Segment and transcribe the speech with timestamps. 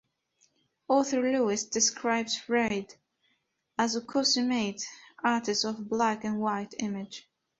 [0.87, 2.95] Author Lewis describes Reid
[3.77, 4.83] as a consummate
[5.23, 7.29] artist of the black and white image.